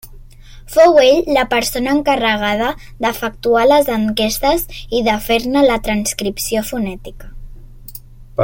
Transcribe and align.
Fou 0.75 0.95
ell 1.01 1.27
la 1.35 1.43
persona 1.51 1.91
encarregada 1.97 2.71
d'efectuar 3.05 3.67
les 3.73 3.93
enquestes 3.99 4.65
i 5.01 5.05
de 5.11 5.19
fer-ne 5.29 5.65
la 5.69 5.79
transcripció 5.89 6.65
fonètica. 6.73 7.31